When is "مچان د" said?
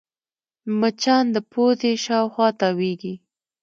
0.79-1.37